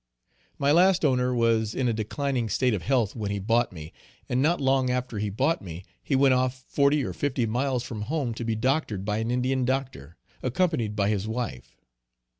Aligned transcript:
My 0.57 0.71
last 0.71 1.05
owner 1.05 1.31
was 1.35 1.75
in 1.75 1.87
a 1.87 1.93
declining 1.93 2.49
state 2.49 2.73
of 2.73 2.81
health 2.81 3.15
when 3.15 3.29
he 3.29 3.37
bought 3.37 3.71
me; 3.71 3.93
and 4.27 4.41
not 4.41 4.59
long 4.59 4.89
after 4.89 5.19
he 5.19 5.29
bought 5.29 5.61
me 5.61 5.85
he 6.01 6.15
went 6.15 6.33
off 6.33 6.63
forty 6.67 7.03
or 7.03 7.13
fifty 7.13 7.45
miles 7.45 7.83
from 7.83 8.01
home 8.09 8.33
to 8.33 8.43
be 8.43 8.55
doctored 8.55 9.05
by 9.05 9.17
an 9.19 9.29
Indian 9.29 9.63
doctor, 9.63 10.17
accompanied 10.41 10.95
by 10.95 11.09
his 11.09 11.27
wife. 11.27 11.77